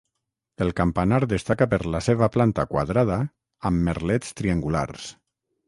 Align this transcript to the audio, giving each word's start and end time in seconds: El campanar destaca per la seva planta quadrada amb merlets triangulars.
El 0.65 0.71
campanar 0.79 1.19
destaca 1.33 1.67
per 1.73 1.79
la 1.97 2.01
seva 2.07 2.31
planta 2.37 2.67
quadrada 2.73 3.21
amb 3.71 3.85
merlets 3.91 4.35
triangulars. 4.43 5.09